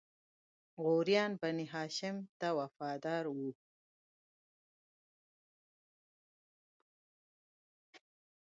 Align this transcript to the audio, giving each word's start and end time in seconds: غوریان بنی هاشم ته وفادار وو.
غوریان 0.83 1.31
بنی 1.41 1.67
هاشم 1.73 2.17
ته 2.39 2.47
وفادار 2.59 3.25
وو. 3.29 3.49